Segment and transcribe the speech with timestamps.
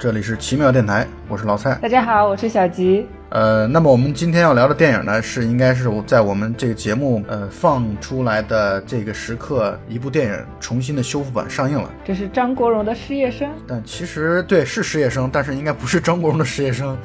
[0.00, 1.74] 这里是奇妙电台，我是老蔡。
[1.74, 3.06] 大家好，我是小吉。
[3.28, 11.90] 呃，那么我们今天要聊的电影呢，是应该是我在我们这个节目呃放出来的这个时刻，一部电影重新的修复版上映了。
[12.02, 16.96] 这是张国荣的《失业生》，但其实对是失业生，但是应该不是张国荣的失业生。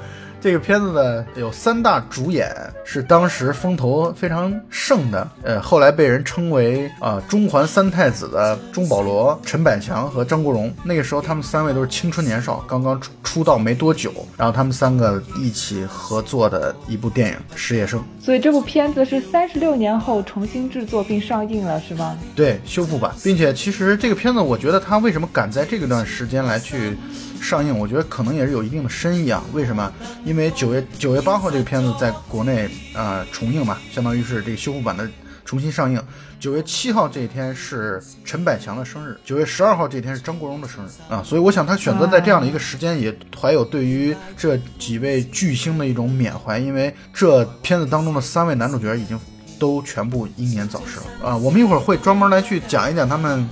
[0.46, 10.72] 这个片子呢有三大主演，是当时风头非常盛的，呃，后来被人称为啊中环三太子的钟保罗、陈百强和张国荣。
[10.84, 18.00] 那个时候他们三位都是青春年少，刚刚出出道没多久，然后他们三个一起合作的一部电影《失业生》。
[18.24, 22.16] 所以这部片子是三十六年后重新制作并上映了，是吗？
[22.36, 26.96] 对，修复版，并且其实这个片子，我觉得他为什么敢在这个段时间来去
[27.42, 29.44] 上映，我觉得可能也是有一定的深意啊。
[29.54, 29.92] 为什么？
[30.24, 35.08] 因为九月九月八号这个片子在国内呃重映嘛，相当于是这个修复版的
[35.44, 36.02] 重新上映。
[36.38, 49.20] 九月七号这一天是陈百强的生日，九月十二号这一天是张国荣的生日啊，所以我想他选择在这样的一个时间，也怀有对于这几位巨星的一种缅怀，因为这片子当中的三位男主角已经
[49.58, 51.38] 都全部英年早逝了啊。
[51.38, 53.48] 我们一会儿会专门来去讲一讲他们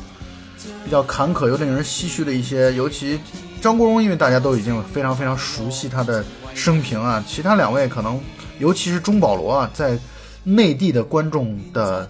[0.83, 3.19] 比较坎坷又令人唏嘘的一些，尤其
[3.63, 6.21] 张国荣，因为大家都已经非常非常熟悉他的
[6.53, 8.19] 生平啊，其他两位可能，
[8.59, 9.97] 尤其是钟保罗啊，在
[10.43, 12.05] 内地的观众的。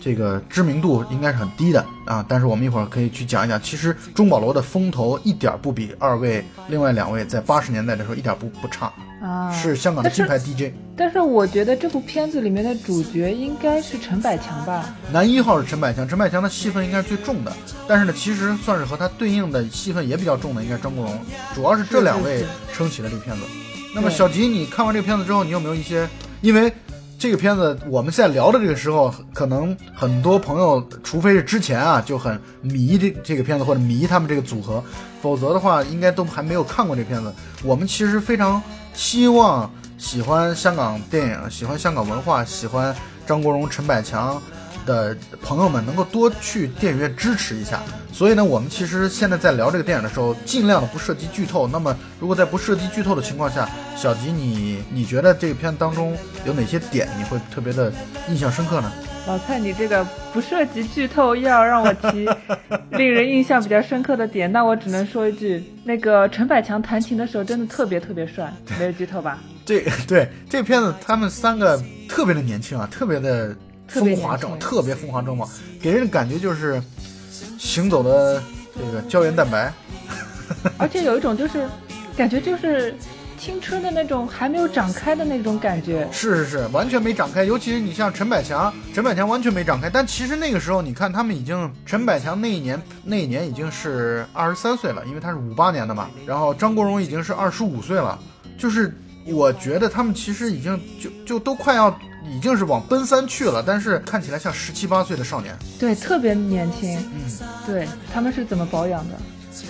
[0.00, 8.92] 这个知名度应该是很低的啊，但是我们一会儿可以去讲一讲，其实钟保罗的风头一点不比二位另外两位在八十年代的时候一点不不差
[9.22, 10.72] 啊，是香港的金牌 DJ。
[10.96, 14.94] 但是我觉得这部片子里面的主角应该是陈百强吧？
[15.12, 17.52] 男一号是陈百强，陈百强的戏份应该是最重的，
[17.86, 21.18] 但是呢，其实算是和他对应的戏份也比较重的，应该是张国荣，
[21.54, 23.42] 主要是这两位撑起了这个片子。
[23.94, 26.08] 那么小吉，你看完这个片子之后，你有没有一些
[26.40, 26.72] 因为？
[27.18, 34.82] 这个片子我们现在聊的这个时候，可能很多朋友，除非是之前啊就很迷这这个片子或者迷他们这个组合，
[35.20, 37.34] 否则的话应该都还没有看过这片子。
[37.64, 38.62] 我们其实非常
[38.94, 39.68] 希望
[39.98, 42.94] 喜欢香港电影、喜欢香港文化、喜欢
[43.26, 44.40] 张国荣、陈百强。
[44.86, 47.80] 的朋友们能够多去电影院支持一下，
[48.12, 51.66] 所以呢，我们其实现在在聊这个电影的时候，尽量的不涉及剧透。
[51.66, 57.92] 那么，如果在不涉及剧透的情况下，小吉，你你觉得这个片当中有哪些点你会特别的
[58.28, 58.92] 印象深刻呢？
[59.26, 60.02] 老蔡，你这个
[60.32, 62.28] 不涉及剧透，又要让我提
[62.96, 69.38] 令人印象比较深刻的点，那我只能说一句，那个陈百强弹琴的时候真的特别特别帅，没有剧透吧？
[69.66, 73.54] 这对这片子他们三个特别的年轻啊，特别的。
[73.88, 75.48] 风华正特别风华正茂，
[75.80, 76.80] 给人的感觉就是
[77.58, 78.42] 行走的
[78.76, 79.72] 这个胶原蛋白，
[80.76, 81.66] 而且有一种就是
[82.16, 82.94] 感觉就是
[83.38, 86.06] 青春的那种还没有长开的那种感觉。
[86.12, 87.44] 是是是，完全没长开。
[87.44, 89.88] 尤其是你像陈百强，陈百强完全没长开。
[89.88, 96.10] 但其实那个时候，你看他们已经，陈百强那一年那一年已经是二十三岁了，因为他是五八年的嘛。
[96.26, 98.18] 然后张国荣已经是二十五岁了，
[98.58, 98.92] 就是
[99.24, 101.96] 我觉得他们其实已经就就都快要。
[102.30, 106.98] 已经是往奔三去了，但是看起来像十七八岁的少年，对，特别年轻。
[107.14, 109.14] 嗯，对他们是怎么保养的？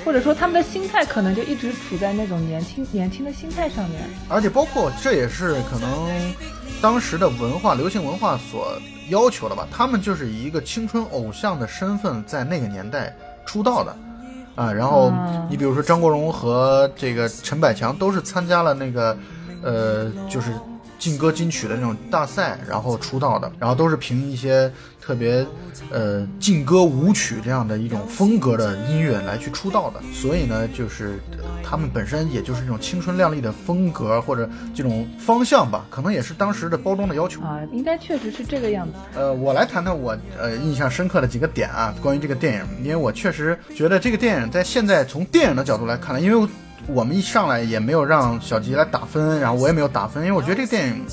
[0.05, 4.03] 或者说他们的心态可能就一直处在那种年轻年轻的心态上面。
[4.29, 6.35] 而且包括这也是可能
[6.83, 9.67] 当时的文化流行文化所要求的吧。
[9.71, 13.17] 他们就是以一个青春偶像的身份在那个年代
[13.47, 13.97] 出道的
[14.55, 14.71] 啊。
[14.71, 15.11] 然后
[15.49, 19.17] 你比如说张国荣和这个陈百强都是参加了那个
[19.63, 20.53] 呃，就是。
[20.99, 25.47] 劲歌金曲的那种大赛，然后出道的，然后都是凭一些特别，
[25.91, 31.21] 呃，劲歌舞曲这样的一种风格的音乐来去出道的，所以呢，就是
[31.63, 38.95] 他们本身也就是这种青春靓丽的风格或者这种方向吧，可能也是当时的包装的要求啊，应该确实是这个样子。
[39.15, 46.49] 呃，我来谈谈我呃印象深刻的几个点啊，关于这个电影，因为我确实觉得这个电影在现在从电影的角度来看呢，因为。
[46.87, 51.05] 我们一上来也没有让小吉来打分，然后我也没有打分，因为我觉得这个电影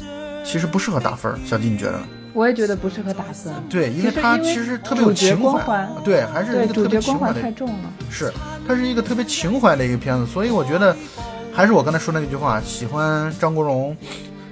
[0.43, 1.33] 其实不适合打分。
[1.45, 1.99] 小吉，你觉得呢？
[2.33, 3.53] 我也觉得不适合打分。
[3.69, 5.87] 对，因为它其实特别有情怀。
[6.03, 7.41] 对，还是一个特别情怀的。
[7.41, 7.89] 太重了。
[8.09, 8.31] 是，
[8.67, 10.95] 它是一个特别情怀的一个片子，所以我觉得
[11.53, 13.95] 还是我刚才说那句话：喜欢张国荣，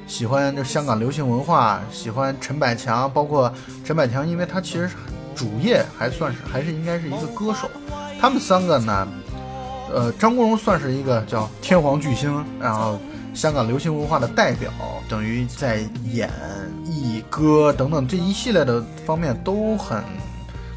[0.08, 4.90] 喜欢就香港流行文化，喜欢陈百强，包括陈百强，因为他其实
[5.36, 7.70] 主业还算是还是应该是一个歌手。
[8.20, 9.06] 他们三个呢？
[9.94, 13.00] 呃，张国荣算是一个叫天皇巨星，然后
[13.36, 14.72] 香港流行文化的代表，
[15.08, 16.32] 等于在演
[16.84, 20.04] 艺歌等等这一系列的方面都很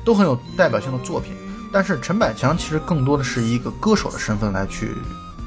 [0.05, 1.33] 都很有代表性的作品。
[1.73, 4.91] 但是陈百强其实更多的是一个歌手的身份来去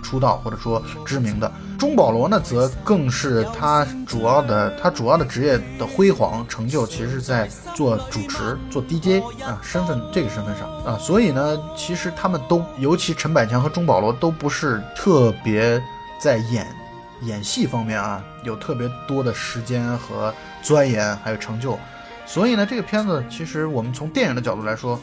[0.09, 1.51] 出道或者说知名的。
[1.77, 10.97] 钟保罗呢，则更是他主要的他主要的职业的辉煌成就，其实是在做主持、做 DJ 啊身份这个身份上啊。
[10.97, 15.81] 所以呢，其实他们都，尤其陈百强和钟保罗都不是特别
[16.19, 16.67] 在演
[17.21, 21.77] 演戏方面啊有特别多的时间和钻研还有成就。
[22.25, 24.99] 所以呢，这个片子其实我们从电影的角度来说，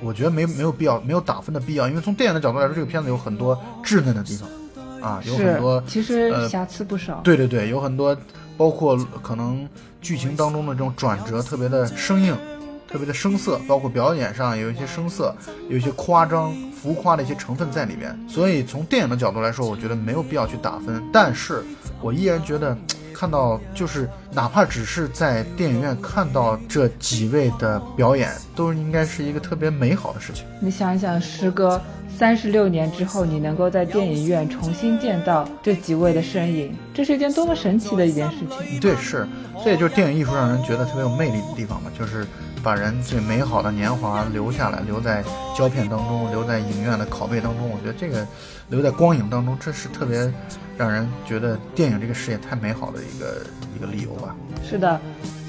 [0.00, 4.48] 我觉得没没有必要，没有打分的必要，因为从电影的角度来说，这个片子有很多稚嫩的地方，
[5.00, 7.20] 啊，有很多其实瑕疵不少。
[7.24, 8.16] 对对对，有很多，
[8.56, 9.68] 包括可能
[10.00, 12.36] 剧情当中的这种转折特别的生硬，
[12.90, 15.34] 特别的生涩，包括表演上有一些生涩，
[15.68, 18.18] 有一些夸张、浮夸的一些成分在里面。
[18.28, 21.64] 所以从电影的角度来说，我觉得没有必要去打分，但是
[22.00, 22.76] 我依然觉得。
[23.14, 30.44] 看到就是哪怕只是在电影院看到这几位的表演，都应该是一个特别美好的事情。
[30.60, 31.80] 你想一想，时隔
[32.16, 38.80] 三十六年之后，你能够在电影院重新见到这几位的身影，这是一件多么神奇的一件事情。
[38.80, 39.26] 对，是，
[39.64, 42.26] 这也就是电影艺术让人觉得特别有魅力的地方吧，就是
[42.62, 45.24] 把人最美好的年华留下来，留在
[45.56, 47.68] 胶片当中，留在影院的拷贝当中。
[47.68, 48.26] 我觉得这个
[48.68, 50.32] 留在光影当中，这是特别。
[50.76, 53.46] 让人觉得电影这个事业太美好的一个
[53.76, 54.34] 一个理由吧。
[54.68, 55.00] 是的，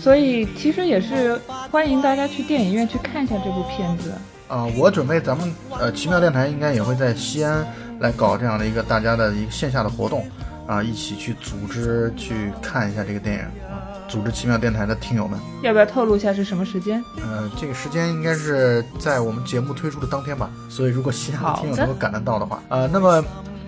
[0.05, 1.35] 所以其实也是
[1.71, 4.13] 欢迎大家去电影院去看一下这部片子。
[4.47, 7.65] 啊，我准备咱们呃奇妙电台应该也会在西安
[7.99, 10.23] 来搞这样的一个大家的一个线下的活动，
[10.67, 15.39] 啊，一起去组织去看一下这个电影啊，组织奇妙电台的听友们。
[15.63, 17.03] 要不要透露一下是什么时间？
[17.17, 20.51] 呃，这个时间应该是在我们节目推出的当天吧。
[20.69, 23.25] 所以如果西安的听友能够赶得到的话，呃，那么。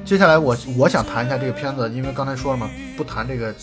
[0.08, 3.54] 接下来我我想谈一下这个片子，因为刚才说了嘛，不谈这个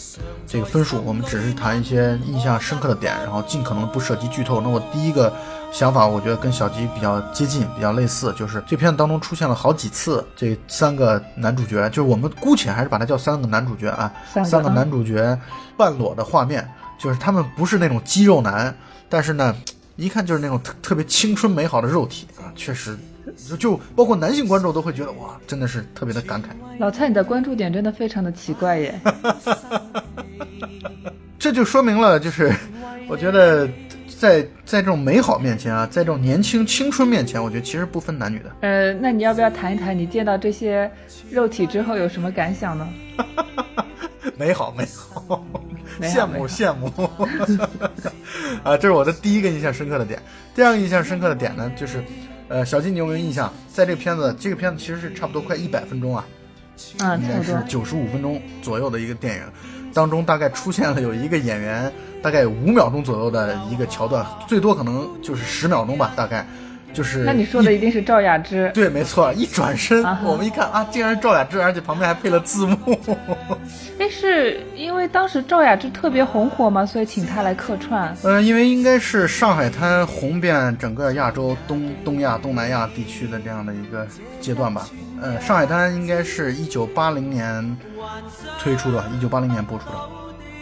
[0.47, 4.61] 这个分数，我们只是谈一些印象深刻的点，然后尽可能不涉及剧透。
[4.61, 5.35] 那我第一个
[5.73, 14.13] 想法，我觉得跟小吉比较接近，比较类似，就是这片子当中出现了好几次这三个男主角，就是我们姑且还是把它叫三个男主角啊，
[14.45, 15.39] 三个男主角
[15.79, 18.77] 半裸的画面，就是他们不是那种肌肉男，
[19.09, 19.57] 但是呢，
[19.97, 22.99] 一看就是那种特特别青春美好的肉体啊，确实。
[23.37, 26.47] 就就包括男性观众都会觉得哇，真的是特别的感慨。
[26.79, 28.99] 老蔡，你的关注点真的非常的奇怪耶。
[31.39, 32.53] 这就说明了，就是
[33.09, 33.69] 我觉得
[34.19, 38.51] 在在这种美好面前啊，在这种年轻青春面前，我觉得其实不分男女的。
[38.61, 40.91] 呃，那你要不要谈一谈你见到这些
[41.31, 42.89] 肉体之后有什么感想呢？
[44.39, 45.45] 美好 美好，
[46.01, 46.91] 羡慕羡慕。
[48.63, 50.21] 啊，这是我的第一个印象深刻的点。
[50.55, 52.03] 第二个印象深刻的点呢，就是。
[52.49, 53.53] 呃，小金，你有没有印象？
[53.73, 56.25] 在这个片子，这个片子其实是差不多快一百分钟啊，
[57.01, 59.43] 啊，应该是九十五分钟左右的一个电影，
[59.93, 61.91] 当中大概出现了有一个演员，
[62.23, 66.47] 大概五秒钟左右的一个桥段，最多可能就是十秒钟吧，大概。
[66.95, 68.71] 就是，那你说的一定是赵雅芝。
[68.73, 69.33] 对，没错。
[69.33, 72.77] 一转身，我们一看啊，竟然是赵雅芝，而且旁边还配了字幕。
[73.99, 78.17] 哎，是因为当时赵雅芝特别红火嘛，所以请她来客串。
[78.23, 84.07] 呃，因为应该是上海滩红遍整个亚洲、东东亚、东南亚地区的这样的一个
[84.41, 84.89] 阶段吧。
[85.21, 87.77] 呃，上海滩应该是一九八零年
[88.61, 89.97] 推出的，一九八零年播出的。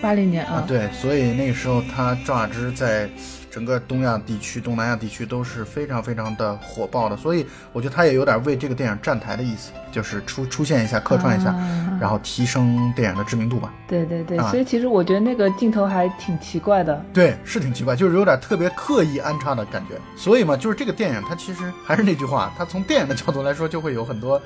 [0.01, 0.65] 八零年啊。
[0.67, 3.07] 对，所以那个时候她赵雅芝在。
[3.53, 11.55] 整个东亚地区、东南亚地区都是非常非常的火爆的，所以我觉得他也有点为这个电影站台的意思，就是出出现一下、客串一下，
[12.01, 13.71] 然后提升电影的知名度吧。
[13.87, 17.05] 对对对，所以其实我觉得那个镜头还挺奇怪的。
[17.13, 20.01] 对，是挺奇怪，就是有点特别刻意安插的感觉。
[20.17, 24.41] 所以嘛，就是这个电影它其实还是那句话，它从电影的角度来说就会有很多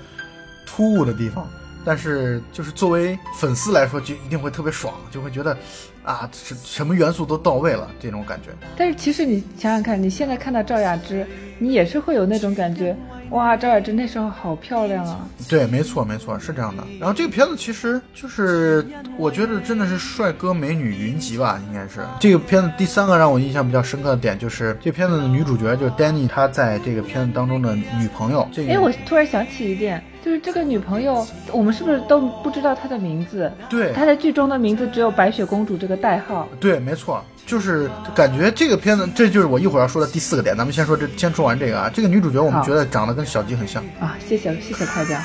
[0.67, 1.49] 突兀的地方。
[1.87, 5.57] 但是，就是作为粉丝来说，就一定会特别爽，就会觉得，
[6.03, 8.51] 啊，什什么元素都到位了，这种感觉。
[8.77, 11.25] 但是，其实你想想看，你现在看到赵雅芝，
[11.61, 12.97] 你也是会有那种感觉。
[13.31, 15.29] 哇，赵雅芝那时候好漂亮啊！
[15.49, 16.83] 对，没错，没错，是这样的。
[17.01, 18.87] 然后这个片子其实就是，
[19.19, 22.07] 我觉得真的是帅哥美女云集吧，应该是。
[22.21, 28.49] 这个片子第三个让我印象比较深刻的点就是，这片子的女主角就是 Danny，她在这个片子当中的女朋友。
[28.53, 33.49] 这个，哎，我突然想起一点，就是这个女朋友，我们是不是都不知道她的名字？
[33.71, 36.49] 对，她在剧中的名字只有白雪公主这个代号。
[36.59, 37.25] 对，没错。
[37.47, 40.57] 就是感觉这个片子，这就是我一会儿要说的第四个点。
[40.57, 41.89] 咱们先说这，先说完这个啊。
[41.95, 44.17] 这个女主角我们觉得长得跟小吉很像啊。
[44.19, 45.23] 谢谢谢谢夸奖。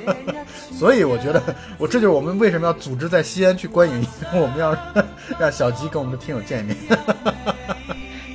[0.72, 1.42] 所以我觉得，
[1.76, 4.74] 我这就是我们为什么要组织在西安去观影，我们要
[5.38, 6.76] 让小吉跟我们的听友见一面。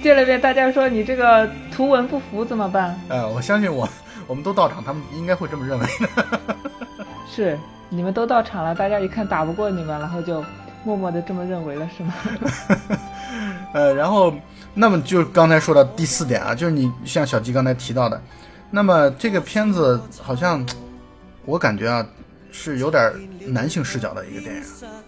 [0.04, 2.96] 见了面，大家说你这个图文不符怎么办？
[3.10, 3.90] 呃，我相信我，
[4.28, 6.56] 我们都到场，他们应该会这么认为的。
[7.28, 7.58] 是，
[7.90, 10.44] 你们都到场了，大家一看打不过你们，然后就。
[10.84, 12.14] 默默的这么认为了是吗？
[13.74, 14.34] 呃，然后，
[14.74, 18.22] 那么就刚才说到第四点啊，就是你像小吉刚才提到的，
[18.72, 20.66] 那么这个片子好像，
[21.44, 22.08] 我感觉啊，
[22.54, 23.12] 是有点
[23.48, 24.62] 男性视角的一个电影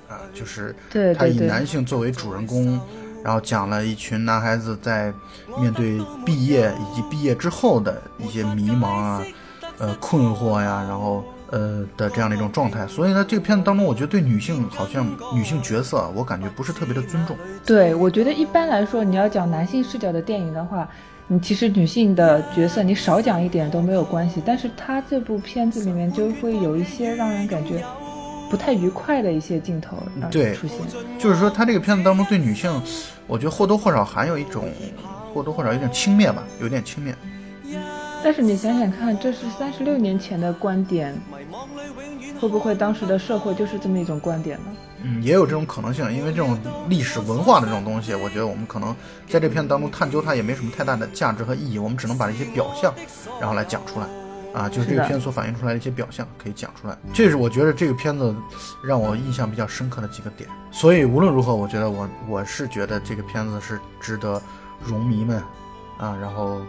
[0.09, 2.77] 啊，就是对他以男性作为主人公，
[3.23, 5.13] 然后讲了一群男孩子在
[5.59, 9.21] 面对毕业以及毕业之后的一些迷茫啊、
[9.77, 12.87] 呃困惑呀，然后呃的这样的一种状态。
[12.87, 17.35] 所以呢，这个片子当中，我觉得对女性好像女性角色，我感觉不是特别的尊重。
[17.65, 20.87] 对我觉得一般来说，你要讲男性视角的电影的话，
[21.27, 24.41] 你其实女性的角色你少讲一点都没有关系。
[24.45, 27.83] 但是他这部片子里面就会有一些让人感觉
[28.49, 30.77] 不太愉快的一些镜头呃对出现。
[31.17, 32.69] 就是说，他这个片子当中对女性，
[33.27, 34.71] 我觉得或多或少含有一种
[35.33, 37.13] 或多或少有点轻蔑吧，有点轻蔑。
[38.21, 41.15] 但是你想想看，这是三十六年前的观点，
[42.39, 44.65] 会不会当时的社会就是这么一种观点呢？
[45.01, 48.93] 嗯，也有这种可能性，因为这种历史文化的这种东西，我觉得我们可能
[49.29, 52.93] 在这片当中探究它也没什么太大的价值和意义，我们只能把一些表象，
[53.39, 54.05] 然后来讲出来，
[54.53, 58.35] 啊，就是这个片所反映出来的一些表象可以讲出来，这是我觉得这个片子
[58.83, 60.49] 让我印象比较深刻的几个点。
[60.71, 64.41] 所以无论如何，我觉得我我是觉得这个片子是值得
[64.83, 65.37] 容迷们，
[65.97, 66.61] 啊，然后，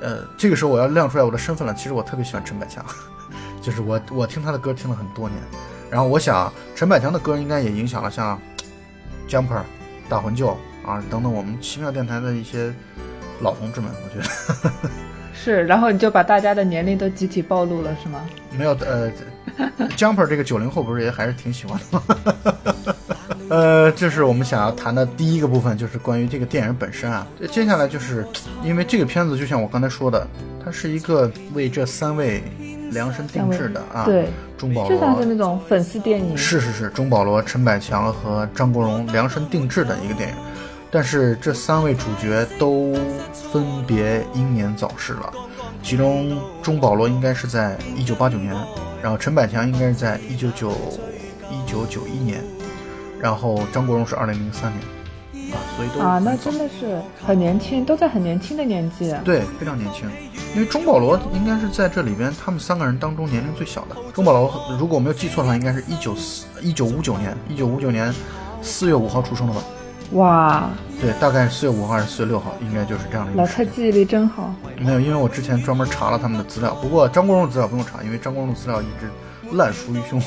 [0.00, 2.84] 呃，这个时候我要亮出来我的身份了，其实我特别喜欢陈百强，
[3.60, 5.40] 就是我我听他的歌听了很多年。
[5.90, 8.38] 然后我想，陈百强的歌应该也影响了像
[9.28, 9.62] Jumper、
[10.08, 12.72] 大魂舅啊等等我们奇妙电台的一些
[13.40, 14.80] 老同志们，我觉得
[15.42, 18.20] 是，然后你就把大家的年龄都集体暴露了，是吗？
[18.50, 19.10] 没有呃
[19.96, 22.94] ，Jumper 这个九零后不是也还是挺喜欢的吗？
[23.48, 27.26] 呃，这是我们想要谈的第一个部分，就是关于这个电影本身啊。
[27.50, 28.26] 接下来就是
[28.62, 30.26] 因为这个片子，就像我刚才说的，
[30.62, 32.42] 它是一个为这三位
[32.90, 34.28] 量身定制的啊，对，
[34.58, 35.24] 钟保罗就像是。
[35.24, 36.36] 那种粉丝电影。
[36.36, 40.34] 是是是，钟保罗、陈百强和张国荣量身定制的一个电影，
[40.90, 42.94] 但是这三位主角都
[43.52, 45.32] 分别英年早逝了，
[45.82, 48.54] 其中钟保罗应该是在一九八九年，
[49.02, 50.70] 然后陈百强应该是在一九九
[51.50, 52.42] 一九九一年，
[53.20, 54.72] 然后张国荣是二零零三
[55.32, 59.14] 年，啊，所以都啊，那真的是很年轻，都在很年轻的年纪。
[59.24, 60.08] 对，非常年轻。
[60.54, 63.96] 因为钟保罗应该是在这里边他们三个人当中年龄最小的。
[64.14, 68.12] 钟保罗如果我没有记错的话，应该是一九四一九五九年，一九五九年
[68.62, 69.62] 四月五号出生的吧？
[70.12, 73.46] 哇，对，大概四月五号还是四月六号，应该就是这样的一老。
[73.46, 74.54] 蔡记忆力真好。
[74.78, 76.74] 没有，因为我之前专门查了他们的资料。
[76.76, 80.20] 不过张国荣的资料不用查，因为张国荣的资料一直烂熟于胸，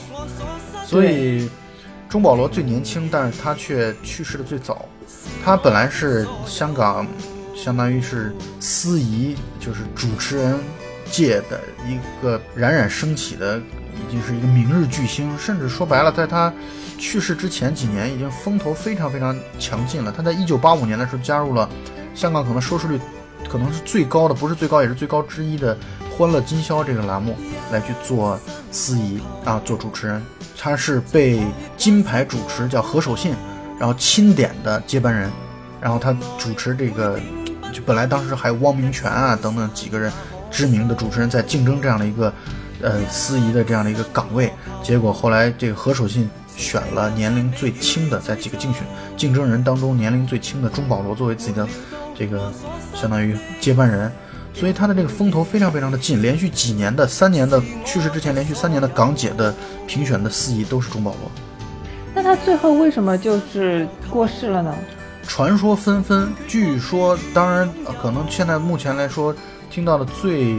[0.85, 1.49] 所以
[2.07, 4.85] 钟保罗最年轻，但是他却去世的最早。
[5.43, 7.07] 他本来是香港，
[7.55, 10.59] 相当于是司仪，就是主持人
[11.09, 15.35] 界的一个冉冉升起的，已经是一个明日巨星。
[15.39, 16.53] 甚至说白了，在他
[17.01, 20.13] 去世之前几年，已经风头非常非常强劲了。
[20.15, 21.67] 他在一九八五年的时候加入了
[22.13, 22.99] 香港可能收视率
[23.49, 25.75] 可能是最高的，不是最高也是最高之一的
[26.15, 27.35] 《欢乐今宵》这个栏目
[27.71, 28.39] 来去做
[28.71, 30.21] 司仪啊，做主持人。
[30.55, 31.41] 他是被
[31.75, 33.33] 金牌主持叫何守信，
[33.79, 35.29] 然后钦点的接班人，
[35.81, 37.19] 然后他主持这个，
[37.73, 40.13] 就本来当时还有汪明荃啊等等几个人
[40.51, 42.31] 知名的主持人在竞争这样的一个
[42.79, 44.53] 呃司仪的这样的一个岗位，
[44.83, 48.83] 结果后来这个何守信选了年龄最轻的，在几个竞选
[49.17, 51.67] 竞争人当中年龄最轻的钟保罗作为自己的
[52.15, 52.51] 这个
[52.93, 54.11] 相当于接班人，
[54.53, 59.53] 所以他的这个风头非常非常的近，连续几年的三年的去世之前连续三年的港姐的
[59.87, 61.31] 评选的司仪都是钟保罗。
[62.13, 64.75] 那他最后为什么就是过世了呢？
[65.23, 69.33] 传说纷纷，据说，当然，呃可能现在目前来说，
[69.69, 70.53] 听到的最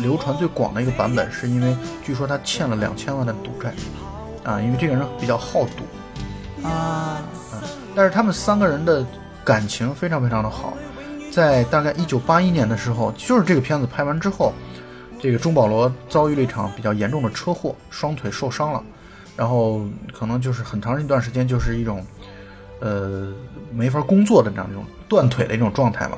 [0.00, 3.72] 流传最广的一个版本，是因为据说他欠了两千万的赌债，
[4.48, 7.20] 啊，因为这个人比较好赌，啊，
[7.94, 9.04] 但是他们三个人的
[9.44, 10.72] 感情非常非常的好，
[11.30, 14.54] 在大概一九八一年的时候，就是这个片子拍完之后，
[15.20, 18.82] 这个钟保罗遭遇了一场比较严重的车祸，双腿受伤了，
[19.36, 19.82] 然后
[20.18, 22.02] 可能就是很长一段时间就是一种，
[22.80, 23.30] 呃，
[23.70, 26.16] 没法工作的这样一种断腿的一种状态嘛。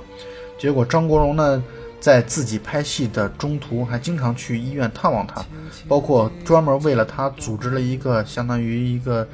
[0.56, 1.60] 结果张国荣呢，
[2.00, 5.44] 在自己拍戏的中途还经常去医院探望他，
[5.86, 9.26] 包括专门为了他组织了一个相当于一个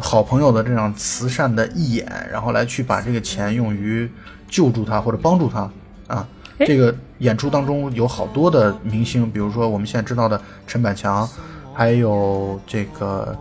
[0.00, 4.10] 好朋友的这样慈善的义演，然后来去把这个钱用于
[4.48, 5.70] 救助他或者帮助他
[6.06, 6.26] 啊。
[6.60, 11.28] 这个演出当中有好多的明星，比如说我们现在知道的陈百强，
[11.74, 13.36] 还有这个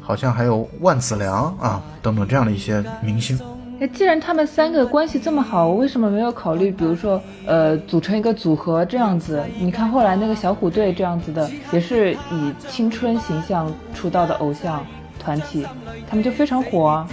[0.00, 3.38] 好像还有万梓良啊等等这样的一些明星。
[3.80, 9.42] 哎，既然他们三个关系这么好，我为什么没有考虑，比如说，呃，组成一个组合这样子？
[9.58, 14.84] 你看后来那个小虎队这样子的，也是以青春形象出道的偶像
[15.18, 15.66] 团体，
[16.08, 17.08] 他们就非常火啊。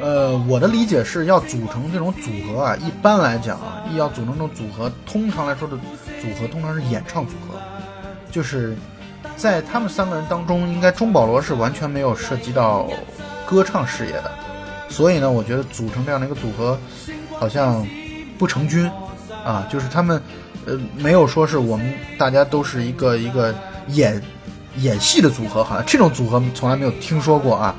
[0.00, 7.58] 呃，我的理解是要组成这种组合啊，一般来讲啊，要组成这种组合，通常来说的组合通常是演唱组合，
[8.30, 8.74] 就是
[9.36, 12.88] 在他们三个人当中，应该钟保罗是完全没有涉及到
[13.44, 14.30] 歌唱事业的，
[14.88, 16.78] 所以呢，我觉得组成这样的一个组合，
[17.38, 17.86] 好像
[18.38, 18.90] 不成军
[19.44, 20.20] 啊，就是他们
[20.66, 23.54] 呃没有说是我们大家都是一个一个
[23.88, 24.20] 演
[24.78, 27.74] 演戏的组合，好像这种组合从来没有听说过啊。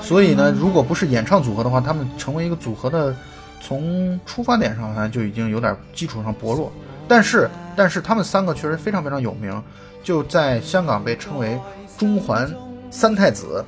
[0.00, 3.14] 所以呢，如果不是演唱组合的话，他们成为一个组合的，
[3.62, 6.70] 从出发点上好像就已经有点基础上薄弱。
[7.06, 9.62] 但是，但是他们三个确实非常非常有名，
[10.02, 11.58] 就在香港被称为
[11.96, 12.50] 中环
[12.90, 13.64] 三太子，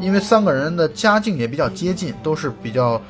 [0.00, 3.00] 因为三个人的家境也比较接近，都是比较，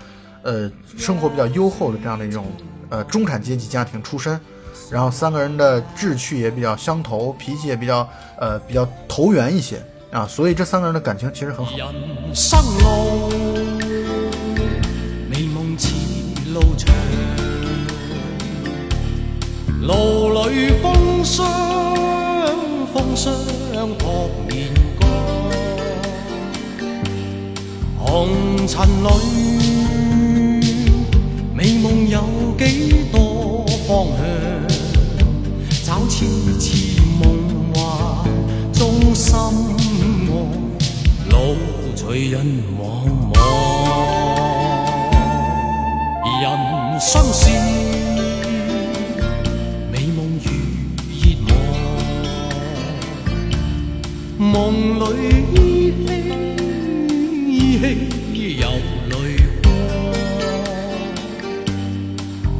[0.42, 2.46] 呃，生活比较优厚的这样的一种
[2.88, 4.38] 呃中产阶级家庭出身，
[4.90, 9.82] 然后三个人的志趣也比较相投，脾气也比较呃比较投缘一些。
[10.10, 11.76] 啊，所以这三个人的感情其实很好。
[11.76, 11.86] 人
[12.34, 13.28] 生路，
[15.30, 15.94] 美梦似
[16.52, 16.92] 路长，
[19.80, 21.46] 路里风霜，
[22.92, 23.32] 风霜
[24.00, 25.08] 扑面干，
[28.10, 29.08] 红尘里，
[31.54, 32.20] 美梦有
[32.58, 34.26] 几多方向？
[35.84, 36.26] 找痴
[36.58, 37.22] 痴梦
[37.72, 37.78] 幻
[38.72, 39.32] 中心。
[41.30, 41.54] 路
[41.94, 42.44] 随人
[42.76, 43.38] 茫茫，
[46.42, 46.44] 人
[47.00, 47.48] 生是
[49.92, 50.50] 美梦如
[51.22, 51.48] 热望，
[54.52, 55.00] 梦里
[57.80, 57.86] 依稀
[58.34, 58.68] 依稀有
[59.08, 59.14] 泪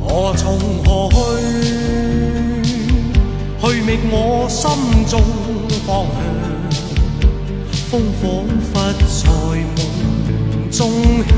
[0.00, 1.14] 光，何从何去？
[3.60, 4.64] 去觅我心
[5.06, 5.20] 中
[5.86, 6.16] 方向。
[7.90, 8.24] 风仿
[8.72, 9.20] 佛在
[9.76, 9.78] 梦
[10.70, 10.80] 中
[11.28, 11.30] 轻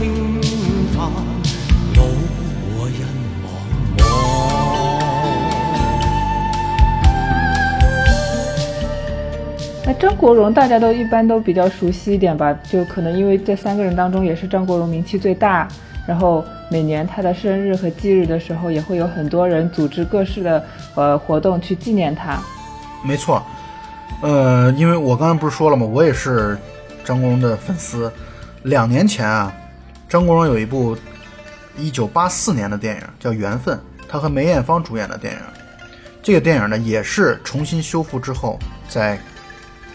[10.02, 15.68] 张国荣大家都一般都比较熟悉一点吧，就可能因为这三个人当中也是张国荣名气最大，
[16.08, 20.64] 然后每年他的生日和忌日的时候，也会有很多人组织各式的
[20.96, 22.36] 呃活动去纪念他。
[23.04, 23.40] 没错。
[24.22, 25.86] 呃，因为我刚才不是说了吗？
[25.86, 26.58] 我也是
[27.04, 28.12] 张国荣的粉丝。
[28.64, 29.54] 两年前啊，
[30.08, 30.96] 张国荣有一部
[31.78, 33.76] 一九八四年的电影叫《缘分》，
[34.08, 35.38] 他和梅艳芳主演的电影。
[36.24, 39.16] 这个电影呢，也是重新修复之后，在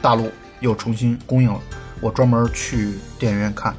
[0.08, 1.60] 大陆又重新公映了。
[2.00, 3.76] 我专门去电影院看，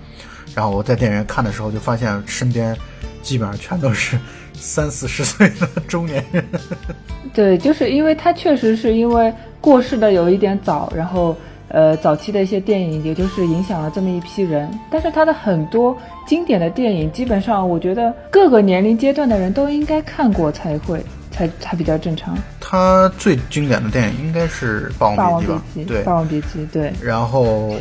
[0.54, 2.76] 然后我在电影院看的时候，就发现身边
[3.22, 4.18] 基本上全都是
[4.52, 6.44] 三四十岁的中年人。
[7.32, 9.32] 对，就是因为他确实是因为。
[9.60, 11.36] 过世的有一点早，然后，
[11.66, 14.70] 呃，早期的一些电影，也就是影响了这么一批人。
[14.88, 15.96] 但是他的很多
[16.28, 21.04] 经典的电影，基本上我觉得各个年龄阶段的人都应该看过才会，
[21.38, 22.36] 才才比较正常。
[22.58, 25.62] 他最经典的电影应该是《霸王别姬》吧？
[25.86, 26.92] 对，《霸王别姬》对。
[27.00, 27.76] 然后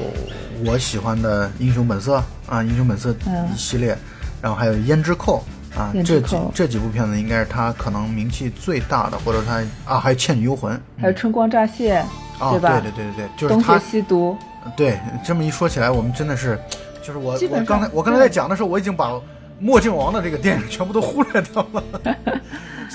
[0.64, 2.18] 我喜欢的《英雄本色》
[2.48, 3.12] 啊，《英雄本色》
[3.52, 3.98] 一系列，
[4.42, 5.44] 然后还有《胭脂扣》。
[5.78, 12.04] 啊，这几这几部片子应该是他可能名气最大的，或者他啊，还有《倩女幽魂》，还有《春光乍泄》，
[12.52, 12.80] 对吧？
[12.80, 13.74] 对对对对对，就是他。
[13.74, 14.36] 东邪西毒。
[14.76, 16.60] 对，这么一说起来，我们真的是，
[17.04, 19.12] 就是我我刚才我刚才在讲的时候，我已经把
[19.60, 21.84] 《墨镜王》的这个电影全部都忽略掉了。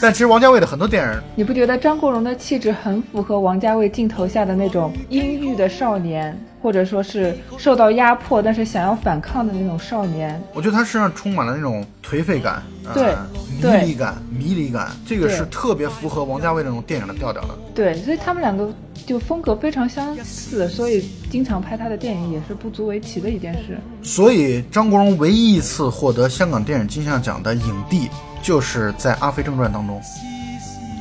[0.01, 6.39] 但其实王家卫的很多电影，你不觉得张国荣的气质很符合王家卫镜头下的那种阴郁的少年？
[6.63, 12.63] 或者说是受到压迫，但是想要反抗的那种少年，我觉得他身上充满了那种颓废感，
[12.95, 13.17] 对，
[13.61, 17.49] 迷离感，迷离感，这个是特别符合王家卫那种电影的调调的。
[17.75, 18.73] 对，所以他们两个
[19.05, 23.77] 就风格非常相似，所以经常拍他的电影也是不足为奇的一件事。
[24.01, 28.09] 所以张国荣唯一一次获得香港电影金像奖的影帝，
[28.43, 30.03] 就是在《阿飞正传》当中。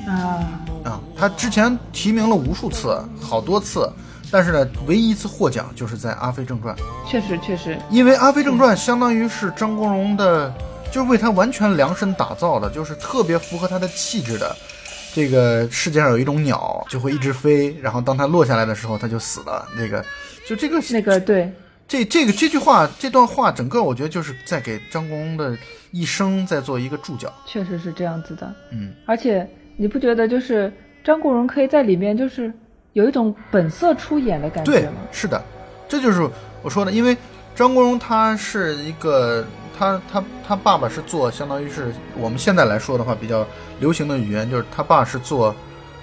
[0.07, 3.91] 啊啊，他之前提名了无数次，好多次。
[4.33, 6.73] 但是呢，唯一一次获奖就是在《阿飞正传》，
[7.05, 10.53] 确实确实，因为《阿飞正传》相当于是张国荣的，
[10.89, 14.55] 就是为他完全量身打造的，就是特别符合他的气质的。
[15.13, 19.67] 这个世界上有一种鸟，就会一直飞，然后当它落下来的时候，它就死了。
[19.75, 20.01] 那个，
[20.47, 21.51] 就这个那个对，
[21.85, 25.57] 这这个这句话，这段话，整个我觉得就是在给张国荣的
[25.91, 27.31] 一生在做一个注脚。
[27.45, 30.71] 确实是这样子的，嗯，而且你不觉得就是
[31.03, 32.51] 张国荣可以在里面就是。
[32.93, 35.41] 有一种本色出演的感觉吗对，是的，
[35.87, 36.29] 这就是
[36.61, 36.91] 我说的。
[36.91, 37.15] 因为
[37.55, 39.45] 张国荣他是一个，
[39.79, 43.47] 他他他爸爸是做，相当于是我们现在来说的话比较
[43.79, 45.55] 流行的语言，就是他爸是做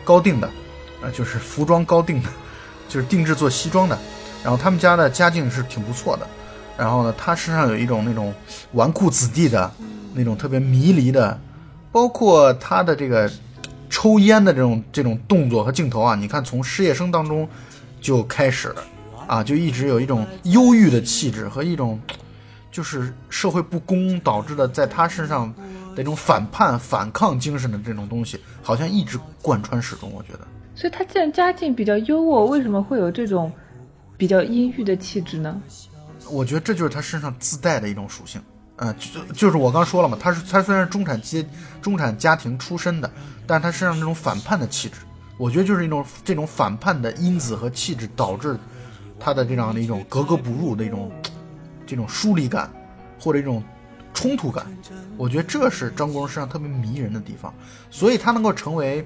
[0.02, 0.48] 高定的，
[1.02, 2.30] 啊，就是服装高定的，
[2.88, 3.98] 就是定制做西装的。
[4.42, 6.26] 然后他们家的家境是挺不错的。
[6.78, 8.32] 然后呢，他身上有一种那种
[8.72, 9.70] 纨绔子弟的
[10.14, 11.38] 那种特别迷离的，
[11.92, 13.30] 包括他的这个。
[13.90, 17.48] 抽烟的这种这种动作和镜头啊，你看从《失业生》当中，
[18.02, 18.82] 就开始了，
[19.26, 21.98] 啊，就一直有一种忧郁的气质和一种
[22.70, 25.52] 就是社会不公导致的在他身上
[25.96, 30.12] 的一种反叛、反抗精神的这种东西，好像一直贯穿始终。
[30.14, 30.40] 我觉得，
[30.74, 33.50] 所以他既然家境比较优渥，为什么会有这种
[34.18, 35.58] 比较阴郁的气质呢？
[36.30, 38.42] 我觉得这就是他身上自带的一种属性。
[38.80, 41.44] 嗯、就就是我刚说了嘛，他是他虽然中产阶
[41.82, 43.10] 中产家庭出身的，
[43.44, 45.00] 但是他身上这种反叛的气质，
[45.36, 48.56] 我觉得就是一种这种反叛的因子和气质导致
[49.18, 51.10] 他的这样的一种格格不入的一种
[51.84, 52.70] 这种疏离感
[53.18, 53.60] 或者一种
[54.14, 54.64] 冲突感，
[55.16, 57.52] 我觉得这是张国荣身上特别迷人的地方，
[57.90, 59.04] 所以他能够成为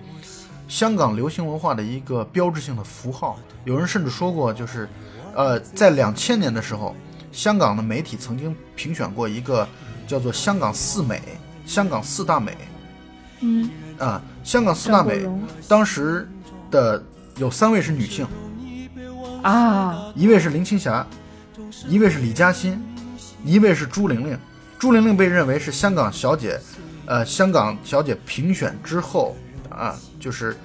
[0.69, 3.39] 香港流行文化的一个标志性的符号。
[3.65, 4.87] 有人甚至说过，就是
[5.35, 6.95] 呃，在两千年的时候。
[7.33, 9.67] 香港的媒体曾经评选过一个
[10.07, 11.21] 叫做“香港四美”，
[11.67, 12.57] 香港四大美。
[13.41, 13.69] 嗯，
[13.99, 15.27] 啊，香港四大美
[15.67, 16.29] 当时
[16.71, 17.03] 的
[17.37, 18.27] 有三位是女性，
[19.43, 21.05] 啊，一位是林青霞，
[21.89, 22.81] 一位是李嘉欣，
[23.45, 24.39] 一位是朱玲玲。
[24.79, 26.61] 朱玲玲被认为是香港小姐，
[27.07, 29.35] 呃，香港小姐评选之后
[29.71, 30.57] 啊，就是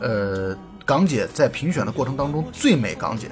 [0.00, 3.28] 呃港姐在评选的过程当中最美港姐。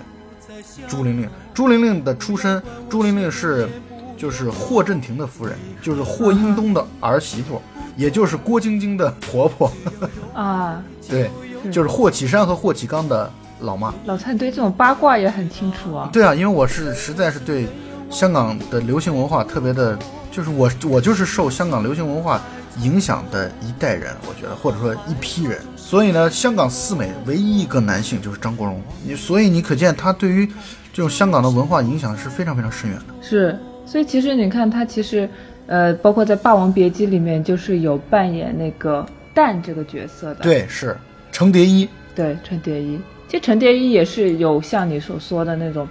[0.89, 3.69] 朱玲玲，朱玲玲的出身，朱玲玲是
[4.17, 7.61] 就是霍震霆的夫人，就是霍英东的儿媳妇，
[7.97, 9.73] 也就是郭晶晶的婆婆。
[10.35, 11.31] 啊，对，
[11.71, 13.95] 就是霍启山和霍启刚的老妈。
[14.05, 16.09] 老蔡你对这种八卦也很清楚啊。
[16.13, 17.67] 对啊，因为我是实在是对
[18.11, 19.99] 香港的流行文化特别的，
[20.31, 22.41] 就是我我就是受香港流行文化
[22.83, 25.61] 影响的一代人，我觉得或者说一批人。
[25.91, 30.47] 所以呢，香港四美唯一一个男性就是张国荣，你所以你可见他对于
[30.93, 33.15] 这种香港的文化影响是非常非常深远的。
[33.21, 35.29] 是，所以其实你看他其实，
[35.67, 40.45] 呃，包括在《霸王别姬》里面，就是有扮演那个蛋这个角色的。
[40.45, 40.97] 对，是
[41.33, 41.89] 程蝶衣。
[42.15, 45.89] 对，程蝶衣，其实程蝶衣也是有像你所说的那种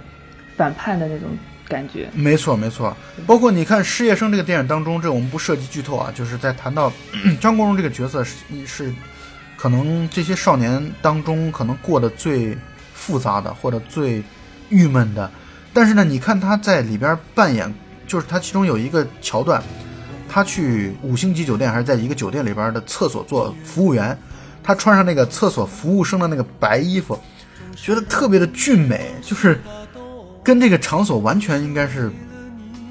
[0.56, 1.28] 反叛的那种
[1.68, 2.08] 感觉。
[2.14, 2.96] 没错，没错。
[3.26, 6.90] 包括你看《失业生》这个电影当中，这我们不涉及剧透啊，就是在谈到
[7.38, 8.90] 张国荣这个角色是是
[9.60, 12.56] 可能这些少年当中可能过得最
[12.94, 14.22] 复杂的或者最
[14.70, 15.30] 郁闷的。
[15.70, 17.70] 但是呢，你看他在里边扮演，
[18.06, 19.62] 就是他其中有一个桥段，
[20.30, 24.16] 他去五星级酒店还是在一个酒店里边的厕所做服务员，
[24.62, 27.20] 他穿上那个厕所服务生的那个白衣服，
[27.76, 29.60] 觉得特别的俊美，就是
[30.42, 32.10] 跟这个场所完全应该是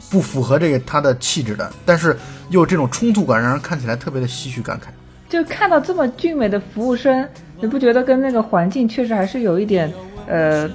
[0.08, 2.16] 不符合这个他的气质的，但是
[2.52, 4.84] 又这种冲突感，让人看起来特别的唏嘘感慨。
[5.30, 7.28] 就看到这么俊美的服务生，
[7.62, 9.94] 你不觉得跟那个环境确实还是有一点
[10.28, 10.68] 呃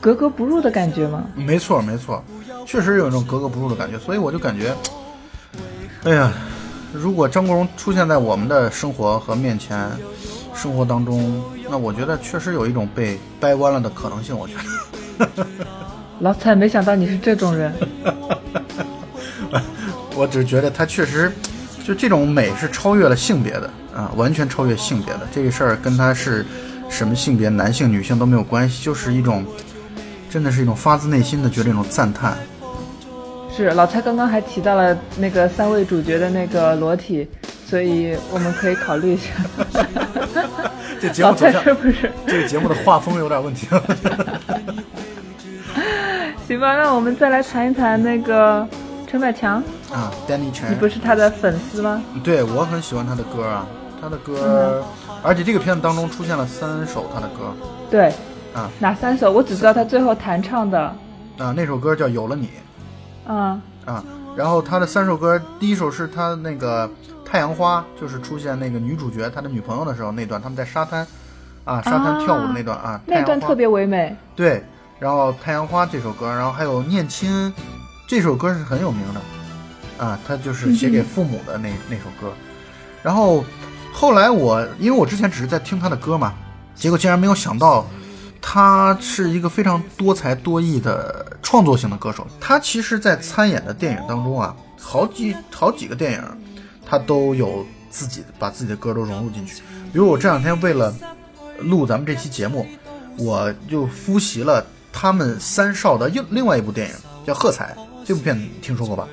[0.00, 1.24] 格格不入的感觉吗？
[1.34, 2.22] 没错，没错，
[2.66, 4.74] 确实有一种格格不入的感觉，所以我就感觉，
[6.04, 6.30] 哎呀，
[6.92, 9.88] 如果张国荣出现在我们的生活和面前，
[10.54, 14.38] 生活当中，那我觉得确实有一种被掰弯了的可能性。
[14.38, 14.52] 我觉
[15.18, 15.46] 得，
[16.20, 17.72] 老蔡，没想到你是这种人。
[20.14, 21.32] 我只是觉得他确实，
[21.82, 26.44] 就这种美是超越了性别的啊，完全超越性别的这个事儿，跟他是
[26.88, 29.44] 什么性别，男性、女性都没有关系，就是一种，
[30.30, 32.36] 真的是一种发自内心的觉得一种赞叹。
[33.54, 37.28] 是老蔡刚刚还提到了那个三位主角的那个裸体，
[37.66, 39.28] 所以我们可以考虑一下。
[41.00, 42.10] 这节目走向是不是？
[42.26, 43.66] 这个节目的画风有点问题。
[46.48, 48.66] 行吧，那我们再来谈一谈那个
[49.06, 52.02] 陈百强，啊，Danny 你陈，不是他的粉丝吗？
[52.24, 53.66] 对我很喜欢他的歌啊，
[54.02, 54.84] 他的歌，
[55.22, 57.54] 而且这个片子当中出现了三首他的歌。
[57.88, 58.12] 对，
[58.52, 58.68] 啊。
[58.80, 59.30] 哪三首？
[59.30, 60.80] 我只知道他最后弹唱的，
[61.38, 62.50] 啊，那首歌叫《有了你。
[63.28, 64.02] 嗯，》啊，
[64.34, 66.90] 然后他的三首歌，第一首是他那个
[67.24, 71.06] 太阳花，就是出现那个女主角他的女朋友的时候那段，他们在沙滩
[71.62, 74.16] 啊沙滩跳舞的那段啊，那段特别唯美。
[74.34, 74.64] 对，
[74.98, 77.30] 然后《太阳花》这首歌，然后还有《念亲》
[78.08, 82.32] 这首歌是很有名的，啊，他就是写给 父母的那、那首歌。
[83.04, 83.44] 然后
[83.92, 86.34] 后来我因为我之前只是在听他的歌嘛，
[86.74, 87.86] 结果竟然没有想到
[88.40, 92.26] 他是一个非常多才多艺的创作型的歌手。
[92.40, 96.22] 他其实，在参演的电影当中啊，好几好几个电影，
[96.84, 99.62] 他都有自己把自己的歌都融入进去。
[99.92, 100.92] 比如我这两天为了
[101.58, 102.66] 录咱们这期节目，
[103.18, 107.76] 我就复习了他们三少的另另外一部电影，叫《喝彩》。
[108.04, 109.06] 这部片子听说过吧？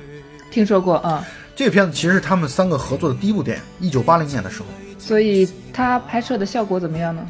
[0.50, 1.22] 听说过，嗯，
[1.54, 4.66] 这个片子其实是他们三个合作的第一部电影，一九八零年的时候。
[4.98, 7.26] 所以他拍摄的效果怎么样呢？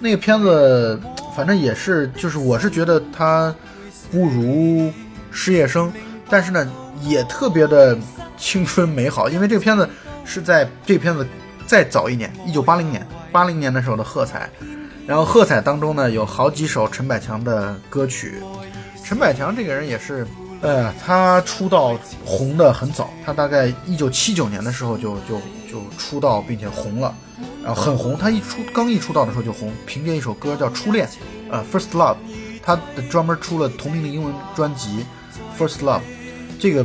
[0.00, 0.98] 那个片子，
[1.36, 3.54] 反正也是，就是我是觉得他
[4.10, 4.92] 不如
[5.30, 5.92] 失业生，
[6.30, 6.70] 但是呢，
[7.02, 7.98] 也特别的
[8.36, 9.88] 青春美好，因为这个片子
[10.24, 11.26] 是在这个片子
[11.66, 14.48] 再早一年，一九八零年，八零年的时候的喝彩，
[15.06, 18.34] 然后喝彩当中呢有好几首陈百强的歌曲。
[19.04, 20.26] 陈百强这个人也是，
[20.60, 25.38] 呃，他出道红的很早，他大概一九七九年的时候就就
[25.70, 27.14] 就出道并且红了，
[27.62, 28.18] 然后很红。
[28.18, 31.06] 他一出刚一出道的时候就红，凭借一首歌叫《初恋》，
[31.48, 32.14] 呃，《First Love》，
[32.60, 32.76] 他
[33.08, 35.06] 专门出了同名的英文专辑
[35.62, 36.00] 《First Love》，
[36.58, 36.84] 这个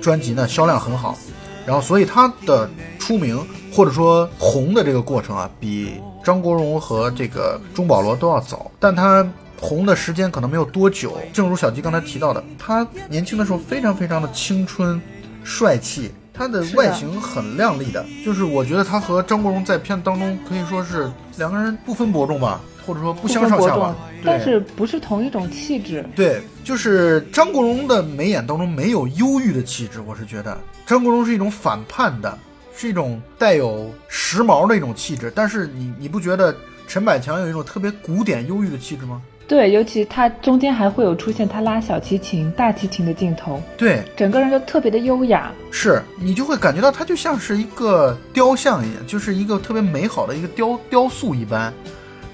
[0.00, 1.18] 专辑呢销量很好，
[1.66, 2.70] 然后所以他的
[3.00, 9.26] 出名或者说红的这个过程啊，比张国荣和这个钟保罗都要早，但他。
[9.60, 15.00] 红的时间可能没有多久，正如小鸡刚才提到的，他年轻的时候非常非常的青春、
[15.44, 23.94] 帅气，他的外形很靓丽的，就是我觉得他和张国荣在片子当中可以说是两个人不分伯仲吧，或者说不相上下吧，
[24.24, 26.04] 但是不是同一种气质。
[26.16, 30.58] 对，就是张国荣的眉眼当中没有忧郁的气质，我是觉得。
[30.86, 32.36] 张国荣是一种反叛的，
[32.74, 36.56] 是一种带有时髦的一种气质，但是你你不觉得
[36.88, 39.20] 陈百强有一种特别古典忧郁的气质吗？
[39.50, 45.50] 对，尤其他中间还会有出现他拉小提琴、大提琴的镜头，对，整个人就特别的优雅。
[45.72, 51.72] 是你就会感觉到他就像是一个雕像一样，就是一个特别美好的一个雕雕塑一般，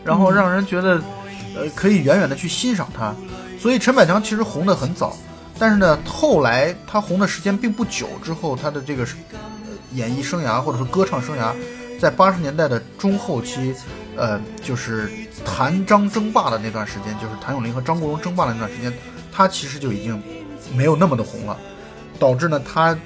[0.05, 1.00] 然后让人觉得，
[1.57, 3.14] 呃，可以远远的去欣赏他。
[3.59, 5.16] 所以陈百强其实红的很早，
[5.59, 9.07] 但是呢，后来他红的时间并不久之后，他的这个
[9.94, 11.55] 演艺生涯或者说歌唱生涯，
[11.98, 13.74] 在八十年代的中后期。
[14.16, 15.11] 呃，就是
[15.44, 18.92] 谭张争霸的那段时间，就是谭咏麟和张国荣争霸的那段时间，
[19.33, 20.22] 他其实就已经
[20.74, 21.57] 没有那么的红了，
[22.18, 22.96] 导致呢他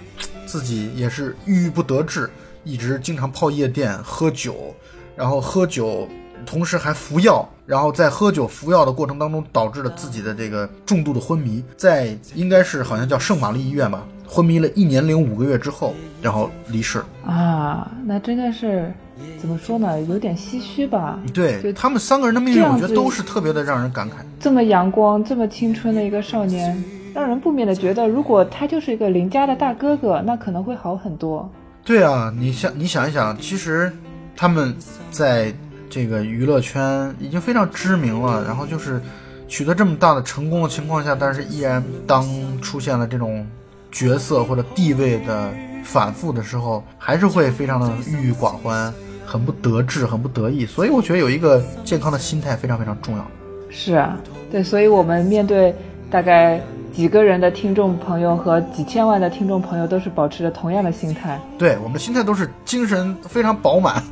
[0.46, 2.31] 自己也是郁郁不得志，
[2.64, 4.75] 一直经常泡夜店喝酒，
[5.16, 6.09] 然后喝酒
[6.46, 18.93] 同时还服药，然后在喝酒服药的过程当中，导致了自己的这个重度的昏迷，在应该是好像叫圣玛丽医院吧，昏迷了一年零五个月之后，然后离世啊，那真的是。
[19.38, 20.01] 怎么说呢？
[20.03, 21.19] 有点唏嘘吧。
[21.35, 24.12] 对，就他们三个人的命运，我觉得都是特别的让人感慨。
[24.38, 26.83] 这么阳光、这么青春的一个少年，
[27.14, 31.51] 让人不免的觉得，如果他就是一个邻家的大哥哥，那可能会好很多。
[31.85, 33.93] 对啊，你想，你想一想，其实
[34.35, 34.75] 他们
[35.11, 35.53] 在
[35.90, 39.03] 这个娱乐圈已经非常知名了，然后就是
[39.49, 42.27] 取得这么大的成功的情况下，但是依然当
[42.62, 43.47] 出现了这种
[43.90, 45.53] 角色或者地位的
[45.85, 48.92] 反复的时候，还是会非常的郁郁寡欢。
[49.26, 53.24] 很不得志，很不得意，所以我觉得有一个健康的心态非常非常重要。
[53.70, 54.18] 是啊，
[54.50, 55.72] 对，所以我们面对
[56.11, 56.61] 大概
[56.92, 61.40] 几个人的听众朋友和几千万的听众朋友，都是保持着同样的心态。
[61.57, 64.03] 对，我们的心态都是精神非常饱满，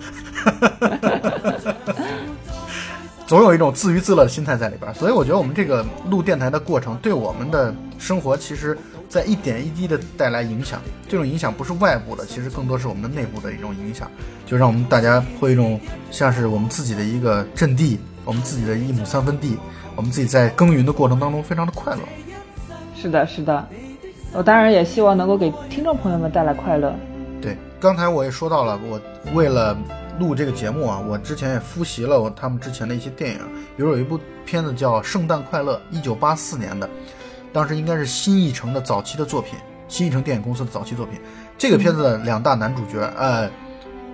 [3.26, 4.94] 总有一种自娱自乐的心态在里边。
[4.94, 8.78] 所以我觉得我们这个录电台的过程，对我们的生活其实。
[9.09, 14.11] 在一点一滴的带来影响，这种影响不是外部的，其实更多是我们的内部的一种影响，
[14.44, 19.57] 就让我们大家会一种像是我们自己的一个阵地，我们自己的一亩三分地，
[19.97, 22.01] 我们自己在耕耘的过程当中非常的快乐。
[22.94, 23.66] 是的，是的，
[24.33, 26.94] 我当然也希望能够给听众朋友们带来快乐。
[27.40, 29.01] 对，刚才我也说到了，我
[29.33, 29.75] 为了
[30.18, 33.38] 录这个节目啊，我之前也复习了我他们之前的一些电影，
[33.77, 36.90] 比如有一部片子叫《圣诞快乐》，一九八四年的。
[37.52, 39.58] 当时应该是新艺城的早期的作品，
[39.88, 41.20] 新艺城电影公司的早期作品。
[41.56, 43.50] 这个片子的两大男主角，呃，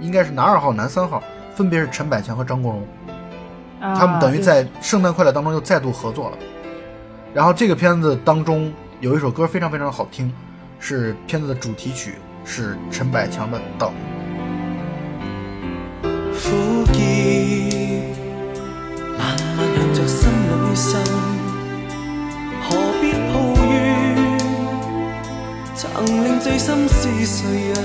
[0.01, 1.23] 应该是男二号、男三号，
[1.55, 2.87] 分别是陈百强和张国荣。
[3.81, 6.39] 他们等于在《圣诞快乐》当中又再度合作了。
[7.35, 10.33] 然后这个片子当中有一首歌非常非常的好听，
[10.79, 13.91] 是片子的主题曲，是陈百强的《等》。
[26.45, 27.41] 是谁
[27.75, 27.77] 人？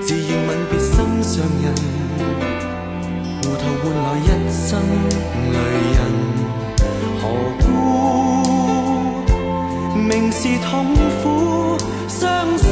[0.00, 1.64] 自愿吻别心上人，
[3.42, 4.20] 糊涂换来一
[4.50, 4.80] 生
[5.52, 5.54] 泪
[5.92, 6.00] 人。
[7.20, 7.22] 何
[7.60, 7.64] 故
[9.98, 10.70] 明是痛
[11.22, 11.24] 苦
[12.08, 12.18] 伤
[12.56, 12.66] 心，